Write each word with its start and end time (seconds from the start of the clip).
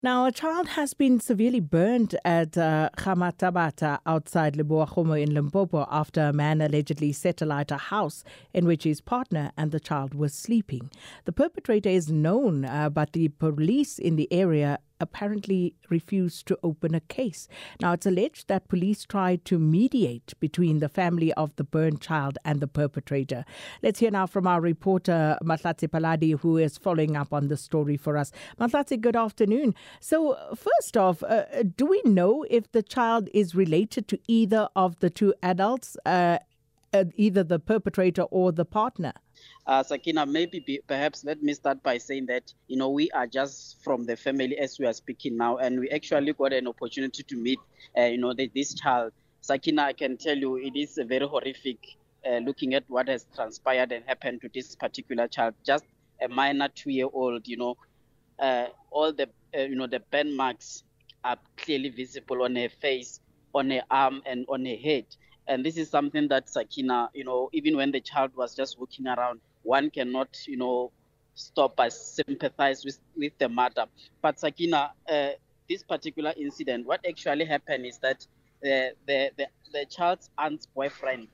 Now, 0.00 0.26
a 0.26 0.30
child 0.32 0.68
has 0.68 0.94
been 0.94 1.18
severely 1.18 1.58
burned 1.58 2.14
at 2.24 2.56
uh, 2.56 2.88
Khamatabata 2.96 3.98
outside 4.06 4.54
Leboagomo 4.54 5.20
in 5.20 5.34
Limpopo 5.34 5.88
after 5.90 6.20
a 6.20 6.32
man 6.32 6.60
allegedly 6.60 7.10
set 7.10 7.42
alight 7.42 7.72
a 7.72 7.78
house 7.78 8.22
in 8.54 8.64
which 8.64 8.84
his 8.84 9.00
partner 9.00 9.50
and 9.56 9.72
the 9.72 9.80
child 9.80 10.14
were 10.14 10.28
sleeping. 10.28 10.88
The 11.24 11.32
perpetrator 11.32 11.88
is 11.88 12.12
known, 12.12 12.64
uh, 12.64 12.90
but 12.90 13.12
the 13.12 13.26
police 13.26 13.98
in 13.98 14.14
the 14.14 14.32
area 14.32 14.78
apparently 15.00 15.74
refused 15.90 16.46
to 16.46 16.58
open 16.62 16.94
a 16.94 17.00
case. 17.00 17.48
Now, 17.80 17.92
it's 17.92 18.06
alleged 18.06 18.48
that 18.48 18.68
police 18.68 19.04
tried 19.04 19.44
to 19.46 19.58
mediate 19.58 20.34
between 20.40 20.80
the 20.80 20.88
family 20.88 21.32
of 21.34 21.54
the 21.56 21.64
burned 21.64 22.00
child 22.00 22.38
and 22.44 22.60
the 22.60 22.66
perpetrator. 22.66 23.44
Let's 23.82 24.00
hear 24.00 24.10
now 24.10 24.26
from 24.26 24.46
our 24.46 24.60
reporter, 24.60 25.38
Matlatsi 25.42 25.88
Paladi, 25.88 26.38
who 26.38 26.56
is 26.56 26.78
following 26.78 27.16
up 27.16 27.32
on 27.32 27.48
the 27.48 27.56
story 27.56 27.96
for 27.96 28.16
us. 28.16 28.32
Matlatsi, 28.60 29.00
good 29.00 29.16
afternoon. 29.16 29.74
So, 30.00 30.36
first 30.54 30.96
off, 30.96 31.22
uh, 31.22 31.44
do 31.76 31.86
we 31.86 32.02
know 32.04 32.44
if 32.50 32.70
the 32.72 32.82
child 32.82 33.28
is 33.34 33.54
related 33.54 34.08
to 34.08 34.18
either 34.26 34.68
of 34.74 34.98
the 35.00 35.10
two 35.10 35.34
adults, 35.42 35.96
uh, 36.04 36.38
either 37.16 37.44
the 37.44 37.58
perpetrator 37.58 38.22
or 38.22 38.52
the 38.52 38.64
partner? 38.64 39.12
Uh, 39.66 39.82
Sakina, 39.82 40.26
maybe 40.26 40.60
be, 40.60 40.80
perhaps 40.86 41.24
let 41.24 41.42
me 41.42 41.54
start 41.54 41.82
by 41.82 41.98
saying 41.98 42.26
that 42.26 42.52
you 42.66 42.76
know 42.76 42.88
we 42.88 43.10
are 43.10 43.26
just 43.26 43.82
from 43.82 44.06
the 44.06 44.16
family 44.16 44.56
as 44.58 44.78
we 44.78 44.86
are 44.86 44.92
speaking 44.92 45.36
now, 45.36 45.58
and 45.58 45.78
we 45.78 45.90
actually 45.90 46.32
got 46.32 46.52
an 46.52 46.66
opportunity 46.66 47.22
to 47.22 47.36
meet 47.36 47.58
uh, 47.96 48.02
you 48.04 48.18
know 48.18 48.32
the, 48.32 48.50
this 48.54 48.74
child. 48.74 49.12
Sakina, 49.40 49.82
I 49.82 49.92
can 49.92 50.16
tell 50.16 50.36
you 50.36 50.56
it 50.56 50.74
is 50.74 50.98
very 51.06 51.26
horrific 51.26 51.78
uh, 52.26 52.38
looking 52.38 52.74
at 52.74 52.84
what 52.88 53.08
has 53.08 53.26
transpired 53.34 53.92
and 53.92 54.04
happened 54.06 54.40
to 54.42 54.50
this 54.52 54.74
particular 54.74 55.28
child, 55.28 55.54
just 55.64 55.84
a 56.20 56.28
minor 56.28 56.68
two-year-old. 56.68 57.46
You 57.46 57.58
know, 57.58 57.76
uh, 58.38 58.66
all 58.90 59.12
the 59.12 59.28
uh, 59.56 59.60
you 59.60 59.76
know 59.76 59.86
the 59.86 60.00
burn 60.10 60.34
marks 60.34 60.82
are 61.24 61.36
clearly 61.56 61.90
visible 61.90 62.42
on 62.42 62.56
her 62.56 62.68
face, 62.68 63.20
on 63.54 63.70
her 63.70 63.82
arm, 63.90 64.22
and 64.26 64.46
on 64.48 64.64
her 64.64 64.76
head. 64.76 65.04
And 65.48 65.64
this 65.64 65.76
is 65.76 65.90
something 65.90 66.28
that 66.28 66.48
Sakina, 66.48 67.10
you 67.14 67.24
know, 67.24 67.48
even 67.52 67.76
when 67.76 67.90
the 67.92 68.00
child 68.00 68.32
was 68.36 68.54
just 68.54 68.78
walking 68.78 69.06
around, 69.08 69.40
one 69.62 69.90
cannot, 69.90 70.28
you 70.46 70.56
know, 70.58 70.92
stop 71.34 71.76
but 71.76 71.92
sympathize 71.92 72.84
with, 72.84 72.98
with 73.16 73.32
the 73.38 73.48
mother. 73.48 73.86
But 74.22 74.38
Sakina, 74.38 74.92
uh, 75.08 75.30
this 75.68 75.82
particular 75.82 76.34
incident, 76.36 76.86
what 76.86 77.00
actually 77.08 77.46
happened 77.46 77.86
is 77.86 77.98
that 77.98 78.26
the, 78.62 78.92
the, 79.06 79.30
the, 79.38 79.46
the 79.72 79.86
child's 79.86 80.30
aunt's 80.38 80.66
boyfriend, 80.74 81.28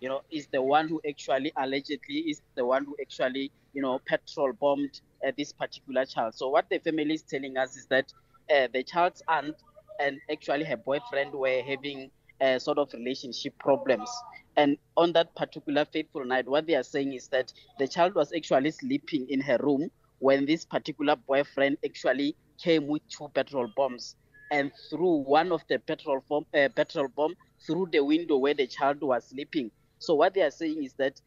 you 0.00 0.08
know, 0.08 0.22
is 0.30 0.48
the 0.52 0.62
one 0.62 0.88
who 0.88 1.00
actually 1.08 1.52
allegedly 1.56 2.18
is 2.30 2.42
the 2.56 2.64
one 2.64 2.84
who 2.84 2.96
actually, 3.00 3.52
you 3.72 3.82
know, 3.82 4.00
petrol 4.06 4.52
bombed 4.52 5.00
uh, 5.26 5.32
this 5.36 5.52
particular 5.52 6.04
child. 6.06 6.34
So 6.34 6.48
what 6.48 6.66
the 6.70 6.78
family 6.78 7.14
is 7.14 7.22
telling 7.22 7.56
us 7.56 7.76
is 7.76 7.86
that 7.88 8.12
uh, 8.54 8.68
the 8.72 8.82
child's 8.82 9.22
aunt 9.28 9.56
and 10.00 10.18
actually 10.30 10.64
her 10.64 10.76
boyfriend 10.76 11.34
were 11.34 11.62
having 11.62 12.10
uh, 12.40 12.58
sort 12.58 12.78
of 12.78 12.92
relationship 12.92 13.54
problems. 13.58 14.10
And 14.56 14.76
on 14.96 15.12
that 15.12 15.34
particular 15.36 15.84
fateful 15.84 16.24
night, 16.24 16.48
what 16.48 16.66
they 16.66 16.74
are 16.74 16.82
saying 16.82 17.14
is 17.14 17.28
that 17.28 17.52
the 17.78 17.88
child 17.88 18.14
was 18.14 18.32
actually 18.34 18.70
sleeping 18.72 19.26
in 19.28 19.40
her 19.40 19.58
room 19.58 19.90
when 20.18 20.46
this 20.46 20.64
particular 20.64 21.16
boyfriend 21.16 21.78
actually 21.84 22.36
came 22.62 22.86
with 22.86 23.02
two 23.08 23.28
petrol 23.34 23.68
bombs 23.76 24.16
and 24.50 24.72
threw 24.90 25.22
one 25.22 25.52
of 25.52 25.62
the 25.68 25.78
petrol 25.78 26.20
bomb, 26.28 26.44
uh, 26.54 26.68
petrol 26.74 27.08
bomb 27.08 27.34
through 27.66 27.88
the 27.92 28.02
window 28.04 28.36
where 28.36 28.54
the 28.54 28.66
child 28.66 29.00
was 29.02 29.28
sleeping. 29.28 29.70
So 29.98 30.14
what 30.14 30.34
they 30.34 30.42
are 30.42 30.50
saying 30.50 30.82
is 30.84 30.94
that 30.98 31.20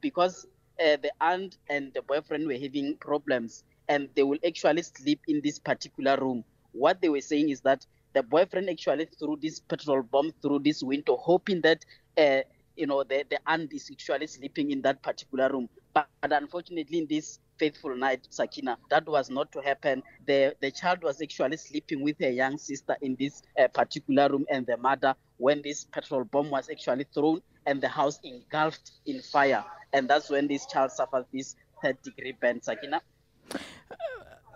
because 0.00 0.46
uh, 0.80 0.96
the 1.02 1.12
aunt 1.20 1.56
and 1.68 1.92
the 1.94 2.02
boyfriend 2.02 2.46
were 2.46 2.54
having 2.58 2.96
problems 3.00 3.62
and 3.88 4.08
they 4.14 4.22
will 4.22 4.38
actually 4.46 4.82
sleep 4.82 5.20
in 5.28 5.40
this 5.44 5.58
particular 5.58 6.16
room, 6.16 6.44
what 6.72 7.00
they 7.00 7.08
were 7.08 7.20
saying 7.20 7.50
is 7.50 7.60
that 7.62 7.84
the 8.14 8.22
boyfriend 8.22 8.68
actually 8.70 9.06
threw 9.18 9.36
this 9.40 9.60
petrol 9.60 10.02
bomb 10.02 10.32
through 10.42 10.60
this 10.60 10.82
window, 10.82 11.16
hoping 11.16 11.60
that 11.62 11.84
uh, 12.18 12.40
you 12.76 12.86
know 12.86 13.02
the, 13.04 13.24
the 13.30 13.38
aunt 13.46 13.72
is 13.72 13.88
actually 13.90 14.26
sleeping 14.26 14.70
in 14.70 14.82
that 14.82 15.02
particular 15.02 15.48
room. 15.50 15.68
But, 15.94 16.08
but 16.20 16.32
unfortunately, 16.32 16.98
in 16.98 17.06
this 17.08 17.38
faithful 17.58 17.94
night, 17.96 18.26
Sakina, 18.30 18.78
that 18.90 19.06
was 19.08 19.30
not 19.30 19.52
to 19.52 19.60
happen. 19.60 20.02
The 20.26 20.54
the 20.60 20.70
child 20.70 21.02
was 21.02 21.20
actually 21.22 21.56
sleeping 21.56 22.02
with 22.02 22.16
her 22.20 22.30
young 22.30 22.58
sister 22.58 22.96
in 23.02 23.16
this 23.18 23.42
uh, 23.58 23.68
particular 23.68 24.28
room, 24.28 24.46
and 24.50 24.66
the 24.66 24.76
mother 24.76 25.14
when 25.38 25.62
this 25.62 25.84
petrol 25.92 26.24
bomb 26.24 26.50
was 26.50 26.68
actually 26.70 27.04
thrown 27.14 27.40
and 27.66 27.80
the 27.80 27.88
house 27.88 28.18
engulfed 28.24 28.92
in 29.06 29.20
fire, 29.20 29.64
and 29.92 30.08
that's 30.08 30.30
when 30.30 30.48
this 30.48 30.66
child 30.66 30.90
suffered 30.90 31.26
this 31.32 31.56
third 31.82 32.00
degree 32.02 32.32
burn, 32.40 32.60
Sakina. 32.62 33.00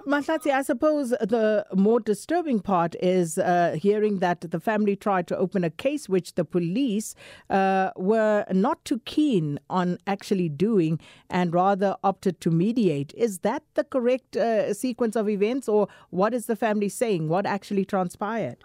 Matlatsi, 0.06 0.50
I 0.50 0.60
suppose 0.60 1.10
the 1.10 1.64
more 1.74 1.98
disturbing 1.98 2.60
part 2.60 2.94
is 3.02 3.38
uh, 3.38 3.78
hearing 3.80 4.18
that 4.18 4.42
the 4.42 4.60
family 4.60 4.96
tried 4.96 5.26
to 5.28 5.36
open 5.36 5.64
a 5.64 5.70
case 5.70 6.10
which 6.10 6.34
the 6.34 6.44
police 6.44 7.14
uh, 7.48 7.90
were 7.96 8.44
not 8.52 8.84
too 8.84 9.00
keen 9.06 9.58
on 9.70 9.96
actually 10.06 10.50
doing 10.50 11.00
and 11.30 11.54
rather 11.54 11.96
opted 12.04 12.38
to 12.42 12.50
mediate. 12.50 13.14
Is 13.16 13.38
that 13.38 13.62
the 13.74 13.84
correct 13.84 14.36
uh, 14.36 14.74
sequence 14.74 15.16
of 15.16 15.26
events, 15.26 15.68
or 15.68 15.88
what 16.10 16.34
is 16.34 16.46
the 16.46 16.56
family 16.56 16.90
saying? 16.90 17.28
What 17.28 17.46
actually 17.46 17.86
transpired? 17.86 18.58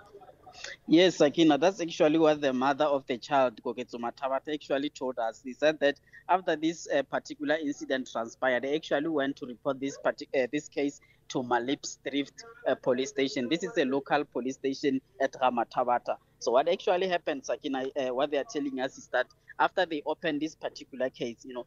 Yes, 0.87 1.17
Sakina, 1.17 1.57
that's 1.57 1.81
actually 1.81 2.17
what 2.17 2.41
the 2.41 2.53
mother 2.53 2.85
of 2.85 3.05
the 3.07 3.17
child, 3.17 3.61
Koketsu 3.63 3.95
Matabata, 3.95 4.53
actually 4.53 4.89
told 4.89 5.17
us. 5.19 5.41
He 5.43 5.53
said 5.53 5.79
that 5.79 5.95
after 6.27 6.55
this 6.55 6.87
uh, 6.93 7.03
particular 7.03 7.55
incident 7.55 8.09
transpired, 8.11 8.63
they 8.63 8.75
actually 8.75 9.07
went 9.09 9.35
to 9.37 9.45
report 9.45 9.79
this 9.79 9.97
uh, 10.05 10.47
this 10.51 10.67
case 10.67 10.99
to 11.29 11.43
Malips 11.43 11.97
Drift 12.09 12.43
uh, 12.67 12.75
police 12.75 13.09
station. 13.09 13.47
This 13.49 13.63
is 13.63 13.71
a 13.77 13.85
local 13.85 14.25
police 14.25 14.55
station 14.55 14.99
at 15.21 15.33
Ramatabata. 15.33 16.17
So 16.39 16.51
what 16.53 16.67
actually 16.67 17.07
happened, 17.07 17.45
Sakina, 17.45 17.85
uh, 17.95 18.13
what 18.13 18.31
they 18.31 18.37
are 18.37 18.45
telling 18.51 18.79
us 18.79 18.97
is 18.97 19.09
that 19.13 19.27
after 19.59 19.85
they 19.85 20.01
opened 20.05 20.41
this 20.41 20.55
particular 20.55 21.09
case, 21.09 21.37
you 21.43 21.53
know, 21.53 21.65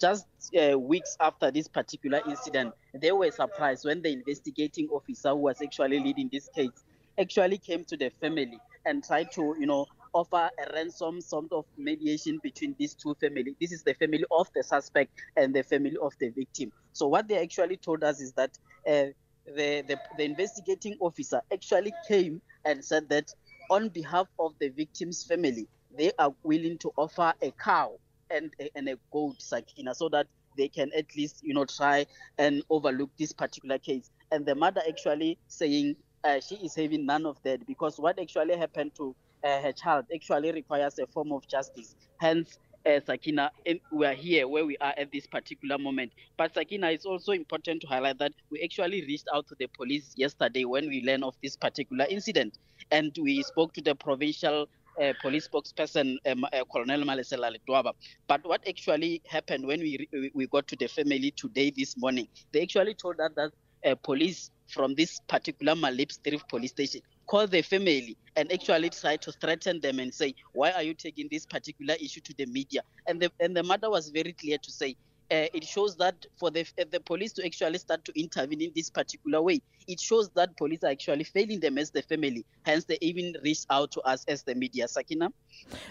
just 0.00 0.26
uh, 0.58 0.78
weeks 0.78 1.16
after 1.20 1.50
this 1.50 1.68
particular 1.68 2.20
incident, 2.28 2.72
they 3.00 3.12
were 3.12 3.30
surprised 3.30 3.84
when 3.84 4.02
the 4.02 4.12
investigating 4.12 4.88
officer 4.88 5.30
who 5.30 5.36
was 5.36 5.60
actually 5.62 6.00
leading 6.00 6.28
this 6.32 6.48
case 6.54 6.70
actually 7.18 7.58
came 7.58 7.84
to 7.86 7.96
the 7.96 8.10
family 8.20 8.58
and 8.84 9.02
tried 9.04 9.30
to, 9.32 9.54
you 9.58 9.66
know, 9.66 9.86
offer 10.12 10.48
a 10.58 10.72
ransom 10.72 11.20
sort 11.20 11.46
of 11.52 11.64
mediation 11.76 12.38
between 12.42 12.74
these 12.78 12.94
two 12.94 13.14
families. 13.20 13.54
This 13.60 13.72
is 13.72 13.82
the 13.82 13.94
family 13.94 14.24
of 14.30 14.48
the 14.54 14.62
suspect 14.62 15.10
and 15.36 15.54
the 15.54 15.62
family 15.62 15.96
of 16.00 16.12
the 16.20 16.30
victim. 16.30 16.70
So 16.92 17.08
what 17.08 17.28
they 17.28 17.38
actually 17.42 17.76
told 17.78 18.04
us 18.04 18.20
is 18.20 18.32
that 18.34 18.50
uh, 18.86 19.06
the, 19.46 19.82
the, 19.86 19.98
the 20.16 20.24
investigating 20.24 20.96
officer 21.00 21.40
actually 21.52 21.92
came 22.08 22.40
and 22.64 22.84
said 22.84 23.08
that 23.10 23.26
on 23.70 23.88
behalf 23.88 24.28
of 24.38 24.52
the 24.60 24.68
victim's 24.68 25.24
family, 25.24 25.68
they 25.96 26.12
are 26.18 26.34
willing 26.42 26.78
to 26.78 26.90
offer 26.96 27.32
a 27.42 27.52
cow 27.52 27.98
and 28.30 28.52
a, 28.60 28.70
and 28.76 28.88
a 28.88 28.96
goat, 29.12 29.36
Sakina, 29.40 29.94
so 29.94 30.08
that 30.10 30.26
they 30.56 30.68
can 30.68 30.90
at 30.96 31.06
least, 31.16 31.40
you 31.42 31.54
know, 31.54 31.64
try 31.64 32.06
and 32.38 32.62
overlook 32.70 33.10
this 33.18 33.32
particular 33.32 33.78
case. 33.78 34.10
And 34.30 34.46
the 34.46 34.54
mother 34.54 34.82
actually 34.88 35.38
saying 35.48 35.96
uh, 36.24 36.40
she 36.40 36.56
is 36.56 36.74
having 36.74 37.06
none 37.06 37.26
of 37.26 37.38
that 37.44 37.66
because 37.66 37.98
what 37.98 38.18
actually 38.18 38.56
happened 38.56 38.92
to 38.96 39.14
uh, 39.44 39.60
her 39.62 39.72
child 39.72 40.06
actually 40.14 40.52
requires 40.52 40.98
a 40.98 41.06
form 41.06 41.32
of 41.32 41.46
justice. 41.48 41.94
Hence, 42.20 42.58
uh, 42.86 43.00
Sakina, 43.00 43.50
we 43.92 44.06
are 44.06 44.14
here 44.14 44.48
where 44.48 44.64
we 44.64 44.76
are 44.78 44.94
at 44.96 45.10
this 45.12 45.26
particular 45.26 45.78
moment. 45.78 46.12
But 46.38 46.54
Sakina, 46.54 46.90
it's 46.90 47.04
also 47.06 47.32
important 47.32 47.82
to 47.82 47.86
highlight 47.86 48.18
that 48.18 48.32
we 48.50 48.62
actually 48.62 49.02
reached 49.02 49.28
out 49.34 49.46
to 49.48 49.56
the 49.58 49.68
police 49.76 50.12
yesterday 50.16 50.64
when 50.64 50.88
we 50.88 51.02
learned 51.02 51.24
of 51.24 51.34
this 51.42 51.56
particular 51.56 52.06
incident, 52.08 52.58
and 52.90 53.14
we 53.20 53.42
spoke 53.42 53.72
to 53.74 53.82
the 53.82 53.94
provincial 53.94 54.66
uh, 55.02 55.12
police 55.20 55.48
spokesperson 55.48 56.16
um, 56.26 56.44
uh, 56.44 56.64
Colonel 56.72 57.00
Malesela 57.02 57.52
Letwaba. 57.54 57.92
But 58.28 58.46
what 58.46 58.66
actually 58.68 59.22
happened 59.26 59.66
when 59.66 59.80
we 59.80 60.08
we 60.34 60.46
got 60.46 60.66
to 60.68 60.76
the 60.76 60.88
family 60.88 61.32
today 61.36 61.70
this 61.76 61.96
morning? 61.96 62.28
They 62.52 62.62
actually 62.62 62.94
told 62.94 63.20
us 63.20 63.30
that 63.36 63.50
uh, 63.84 63.94
police 64.02 64.50
from 64.68 64.94
this 64.94 65.20
particular 65.28 65.74
Malips 65.74 66.18
Drift 66.24 66.48
police 66.48 66.70
station 66.70 67.00
call 67.26 67.46
the 67.46 67.62
family 67.62 68.16
and 68.36 68.50
actually 68.52 68.90
try 68.90 69.16
to 69.16 69.32
threaten 69.32 69.80
them 69.80 69.98
and 69.98 70.12
say, 70.12 70.34
why 70.52 70.72
are 70.72 70.82
you 70.82 70.94
taking 70.94 71.28
this 71.30 71.46
particular 71.46 71.94
issue 72.00 72.20
to 72.20 72.34
the 72.38 72.46
media? 72.46 72.82
And 73.06 73.20
the, 73.20 73.30
and 73.40 73.56
the 73.56 73.62
mother 73.62 73.90
was 73.90 74.10
very 74.10 74.32
clear 74.32 74.58
to 74.58 74.72
say, 74.72 74.96
uh, 75.30 75.46
it 75.54 75.64
shows 75.64 75.96
that 75.96 76.26
for 76.38 76.50
the 76.50 76.66
uh, 76.78 76.84
the 76.90 77.00
police 77.00 77.32
to 77.32 77.44
actually 77.44 77.78
start 77.78 78.04
to 78.04 78.20
intervene 78.20 78.60
in 78.60 78.72
this 78.74 78.90
particular 78.90 79.40
way, 79.40 79.60
it 79.88 80.00
shows 80.00 80.28
that 80.30 80.56
police 80.56 80.84
are 80.84 80.90
actually 80.90 81.24
failing 81.24 81.60
them 81.60 81.78
as 81.78 81.90
the 81.90 82.02
family. 82.02 82.44
Hence, 82.62 82.84
they 82.84 82.98
even 83.00 83.34
reach 83.42 83.60
out 83.70 83.90
to 83.92 84.00
us 84.02 84.24
as 84.26 84.42
the 84.42 84.54
media. 84.54 84.86
Sakina. 84.86 85.30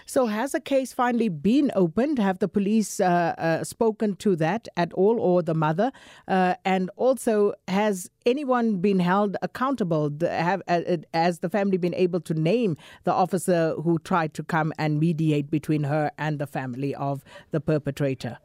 So, 0.06 0.26
has 0.26 0.54
a 0.54 0.60
case 0.60 0.92
finally 0.92 1.28
been 1.28 1.72
opened? 1.74 2.18
Have 2.18 2.38
the 2.38 2.48
police 2.48 3.00
uh, 3.00 3.34
uh, 3.36 3.64
spoken 3.64 4.16
to 4.16 4.36
that 4.36 4.68
at 4.76 4.92
all, 4.92 5.18
or 5.18 5.42
the 5.42 5.54
mother? 5.54 5.90
Uh, 6.28 6.54
and 6.64 6.90
also, 6.96 7.54
has 7.66 8.10
anyone 8.24 8.78
been 8.78 9.00
held 9.00 9.36
accountable? 9.42 10.12
Have 10.20 10.62
uh, 10.68 10.98
has 11.12 11.40
the 11.40 11.50
family 11.50 11.76
been 11.76 11.94
able 11.94 12.20
to 12.20 12.34
name 12.34 12.76
the 13.02 13.12
officer 13.12 13.74
who 13.82 13.98
tried 13.98 14.34
to 14.34 14.44
come 14.44 14.72
and 14.78 15.00
mediate 15.00 15.50
between 15.50 15.84
her 15.84 16.12
and 16.18 16.38
the 16.38 16.46
family 16.46 16.94
of 16.94 17.24
the 17.50 17.60
perpetrator? 17.60 18.38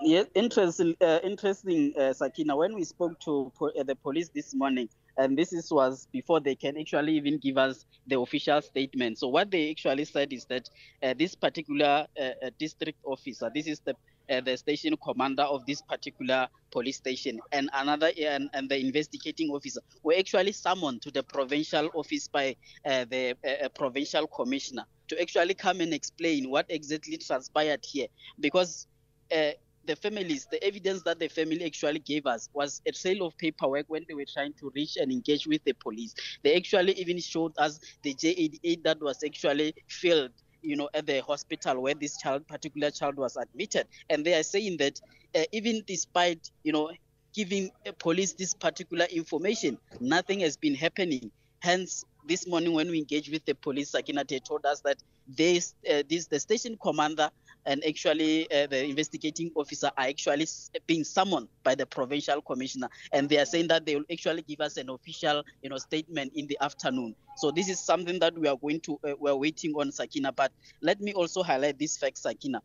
Yes, 0.00 0.26
interesting, 0.34 0.94
uh, 1.00 1.20
interesting, 1.22 1.92
uh, 1.98 2.12
Sakina. 2.12 2.56
When 2.56 2.74
we 2.74 2.84
spoke 2.84 3.18
to 3.20 3.52
po- 3.58 3.72
uh, 3.78 3.82
the 3.82 3.96
police 3.96 4.28
this 4.34 4.54
morning, 4.54 4.88
and 5.16 5.36
this 5.38 5.52
is, 5.52 5.70
was 5.70 6.06
before 6.12 6.40
they 6.40 6.54
can 6.54 6.76
actually 6.78 7.14
even 7.16 7.38
give 7.38 7.56
us 7.58 7.84
the 8.06 8.18
official 8.18 8.60
statement. 8.62 9.18
So 9.18 9.28
what 9.28 9.50
they 9.50 9.70
actually 9.70 10.04
said 10.04 10.32
is 10.32 10.44
that 10.46 10.68
uh, 11.02 11.14
this 11.18 11.34
particular 11.34 12.06
uh, 12.20 12.22
uh, 12.22 12.50
district 12.58 12.98
officer, 13.04 13.50
this 13.54 13.66
is 13.66 13.80
the 13.84 13.94
the 14.26 14.56
station 14.56 14.96
commander 15.04 15.42
of 15.42 15.66
this 15.66 15.82
particular 15.82 16.48
police 16.72 16.96
station, 16.96 17.38
and 17.52 17.68
another 17.74 18.10
and, 18.18 18.48
and 18.54 18.70
the 18.70 18.78
investigating 18.80 19.50
officer 19.50 19.80
were 20.02 20.14
actually 20.18 20.52
summoned 20.52 21.02
to 21.02 21.10
the 21.10 21.22
provincial 21.22 21.90
office 21.94 22.26
by 22.28 22.56
the 22.84 23.36
provincial 23.74 24.26
commissioner 24.28 24.84
to 25.08 25.20
actually 25.20 25.52
come 25.52 25.82
and 25.82 25.92
explain 25.92 26.48
what 26.48 26.64
exactly 26.70 27.18
transpired 27.18 27.80
here, 27.84 28.06
because 28.40 28.86
uh, 29.30 29.50
the 29.86 29.96
families, 29.96 30.46
the 30.50 30.62
evidence 30.64 31.02
that 31.04 31.18
the 31.18 31.28
family 31.28 31.64
actually 31.64 32.00
gave 32.00 32.26
us 32.26 32.48
was 32.54 32.80
a 32.86 32.92
trail 32.92 33.26
of 33.26 33.36
paperwork 33.38 33.86
when 33.88 34.04
they 34.08 34.14
were 34.14 34.26
trying 34.32 34.52
to 34.60 34.70
reach 34.74 34.96
and 34.96 35.12
engage 35.12 35.46
with 35.46 35.62
the 35.64 35.74
police. 35.74 36.14
They 36.42 36.56
actually 36.56 36.92
even 36.92 37.20
showed 37.20 37.52
us 37.58 37.78
the 38.02 38.14
J88 38.14 38.82
that 38.84 39.00
was 39.00 39.18
actually 39.24 39.74
filled 39.88 40.30
you 40.62 40.76
know 40.76 40.88
at 40.94 41.06
the 41.06 41.20
hospital 41.22 41.82
where 41.82 41.94
this 41.94 42.16
child 42.16 42.46
particular 42.48 42.90
child 42.90 43.16
was 43.16 43.36
admitted 43.36 43.86
and 44.08 44.24
they 44.24 44.34
are 44.34 44.42
saying 44.42 44.78
that 44.78 44.98
uh, 45.36 45.44
even 45.52 45.82
despite 45.86 46.50
you 46.62 46.72
know 46.72 46.90
giving 47.34 47.70
police 47.98 48.32
this 48.34 48.54
particular 48.54 49.04
information 49.06 49.76
nothing 50.00 50.40
has 50.40 50.56
been 50.56 50.74
happening 50.74 51.30
hence 51.60 52.02
this 52.26 52.46
morning 52.48 52.72
when 52.72 52.90
we 52.90 52.98
engaged 52.98 53.30
with 53.30 53.44
the 53.44 53.54
police 53.56 53.90
Sakina 53.90 54.24
they 54.26 54.40
told 54.40 54.64
us 54.64 54.80
that 54.84 54.96
this 55.26 55.74
uh, 55.90 56.02
this 56.08 56.26
the 56.28 56.40
station 56.40 56.76
commander 56.82 57.30
and 57.66 57.82
actually 57.86 58.50
uh, 58.50 58.66
the 58.66 58.84
investigating 58.84 59.50
officer 59.56 59.90
are 59.96 60.06
actually 60.06 60.46
being 60.86 61.04
summoned 61.04 61.48
by 61.62 61.74
the 61.74 61.86
provincial 61.86 62.40
commissioner 62.42 62.88
and 63.12 63.28
they 63.28 63.38
are 63.38 63.46
saying 63.46 63.68
that 63.68 63.86
they 63.86 63.96
will 63.96 64.04
actually 64.12 64.42
give 64.42 64.60
us 64.60 64.76
an 64.76 64.90
official 64.90 65.42
you 65.62 65.70
know 65.70 65.78
statement 65.78 66.32
in 66.34 66.46
the 66.46 66.58
afternoon. 66.60 67.14
So 67.36 67.50
this 67.50 67.68
is 67.68 67.80
something 67.80 68.18
that 68.20 68.36
we 68.38 68.48
are 68.48 68.56
going 68.56 68.80
to 68.82 68.98
uh, 69.04 69.14
we're 69.18 69.36
waiting 69.36 69.72
on 69.72 69.92
sakina. 69.92 70.32
But 70.32 70.52
let 70.82 71.00
me 71.00 71.12
also 71.12 71.42
highlight 71.42 71.78
this 71.78 71.96
fact 71.96 72.18
sakina. 72.18 72.60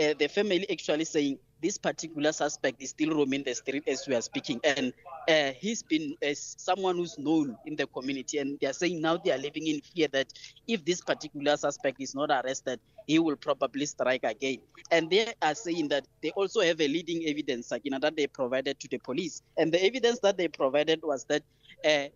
Uh, 0.00 0.14
the 0.18 0.28
family 0.28 0.68
actually 0.70 1.04
saying 1.04 1.38
this 1.62 1.78
particular 1.78 2.32
suspect 2.32 2.80
is 2.82 2.90
still 2.90 3.10
roaming 3.10 3.42
the 3.42 3.54
street 3.54 3.84
as 3.86 4.06
we 4.06 4.14
are 4.14 4.20
speaking. 4.20 4.60
And 4.64 4.92
uh, 5.28 5.52
he's 5.58 5.82
been 5.82 6.14
uh, 6.24 6.34
someone 6.34 6.96
who's 6.96 7.18
known 7.18 7.56
in 7.66 7.76
the 7.76 7.86
community 7.86 8.38
and 8.38 8.58
they 8.60 8.66
are 8.66 8.72
saying 8.72 9.00
now 9.00 9.16
they 9.16 9.32
are 9.32 9.38
living 9.38 9.66
in 9.66 9.80
fear 9.80 10.08
that 10.12 10.32
if 10.66 10.84
this 10.84 11.00
particular 11.00 11.56
suspect 11.56 12.00
is 12.00 12.14
not 12.14 12.30
arrested 12.30 12.80
he 13.08 13.18
will 13.18 13.36
probably 13.36 13.86
strike 13.86 14.22
again. 14.22 14.58
And 14.90 15.10
they 15.10 15.32
are 15.42 15.54
saying 15.54 15.88
that 15.88 16.06
they 16.22 16.30
also 16.30 16.60
have 16.60 16.80
a 16.80 16.86
leading 16.86 17.26
evidence 17.26 17.68
Sakina, 17.68 17.98
that 18.00 18.16
they 18.16 18.26
provided 18.26 18.78
to 18.80 18.88
the 18.88 18.98
police. 18.98 19.42
And 19.56 19.72
the 19.72 19.82
evidence 19.82 20.20
that 20.20 20.36
they 20.36 20.46
provided 20.46 21.00
was 21.02 21.24
that 21.24 21.42
uh, 21.84 22.08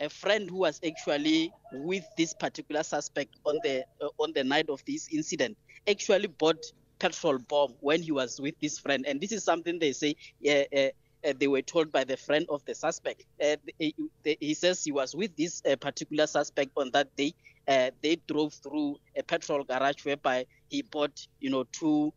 a 0.00 0.08
friend 0.08 0.48
who 0.48 0.56
was 0.56 0.80
actually 0.84 1.52
with 1.72 2.04
this 2.16 2.32
particular 2.32 2.82
suspect 2.82 3.36
on 3.44 3.58
the 3.62 3.84
uh, 4.00 4.08
on 4.18 4.32
the 4.32 4.42
night 4.42 4.70
of 4.70 4.82
this 4.86 5.08
incident 5.12 5.56
actually 5.86 6.26
bought 6.26 6.64
petrol 7.00 7.38
bomb 7.38 7.74
when 7.80 8.02
he 8.02 8.12
was 8.12 8.40
with 8.40 8.54
this 8.60 8.78
friend. 8.78 9.04
And 9.08 9.20
this 9.20 9.32
is 9.32 9.42
something 9.42 9.78
they 9.78 9.92
say 9.92 10.14
uh, 10.48 10.88
uh, 11.24 11.32
they 11.38 11.48
were 11.48 11.62
told 11.62 11.92
by 11.92 12.04
the 12.04 12.16
friend 12.16 12.46
of 12.48 12.64
the 12.64 12.74
suspect. 12.74 13.24
Uh, 13.42 13.56
he, 13.78 13.94
he, 14.40 14.54
says 14.54 14.84
he 14.84 14.92
was 14.92 15.14
with 15.14 15.34
this 15.36 15.62
uh, 15.68 15.76
particular 15.76 16.26
suspect 16.26 16.70
on 16.76 16.90
that 16.92 17.14
day. 17.16 17.32
Uh, 17.68 17.90
they 18.02 18.16
drove 18.26 18.54
through 18.54 18.96
a 19.16 19.22
petrol 19.22 19.64
garage 19.64 20.04
whereby 20.04 20.46
he 20.68 20.82
bought, 20.82 21.26
you 21.40 21.50
know, 21.50 21.64
two 21.72 22.12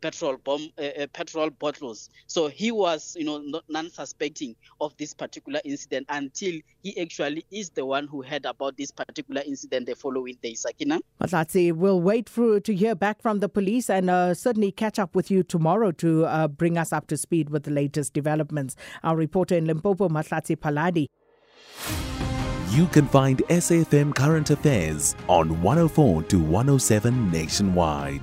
petrol 0.00 0.36
bomb, 0.38 0.70
petrol 1.12 1.50
bottles. 1.50 2.10
So 2.26 2.48
he 2.48 2.70
was, 2.70 3.16
you 3.18 3.24
know, 3.24 3.60
non-suspecting 3.68 4.56
of 4.80 4.96
this 4.96 5.14
particular 5.14 5.60
incident 5.64 6.06
until 6.08 6.60
he 6.82 7.00
actually 7.00 7.44
is 7.50 7.70
the 7.70 7.84
one 7.84 8.06
who 8.06 8.22
heard 8.22 8.44
about 8.44 8.76
this 8.76 8.90
particular 8.90 9.42
incident 9.46 9.86
the 9.86 9.94
following 9.94 10.36
day. 10.42 10.54
Sakina. 10.54 11.00
Matlatsi, 11.20 11.72
we'll 11.72 12.00
wait 12.00 12.28
for 12.28 12.60
to 12.60 12.74
hear 12.74 12.94
back 12.94 13.22
from 13.22 13.40
the 13.40 13.48
police 13.48 13.90
and 13.90 14.10
uh, 14.10 14.34
certainly 14.34 14.72
catch 14.72 14.98
up 14.98 15.14
with 15.14 15.30
you 15.30 15.42
tomorrow 15.42 15.92
to 15.92 16.24
uh, 16.26 16.48
bring 16.48 16.78
us 16.78 16.92
up 16.92 17.06
to 17.08 17.16
speed 17.16 17.50
with 17.50 17.64
the 17.64 17.70
latest 17.70 18.12
developments. 18.12 18.76
Our 19.02 19.16
reporter 19.16 19.56
in 19.56 19.66
Limpopo, 19.66 20.08
Matlatsi 20.08 20.56
Paladi. 20.56 21.06
You 22.70 22.86
can 22.86 23.08
find 23.08 23.38
SAFM 23.48 24.14
Current 24.14 24.50
Affairs 24.50 25.16
on 25.28 25.60
104 25.60 26.22
to 26.24 26.38
107 26.38 27.30
nationwide. 27.32 28.22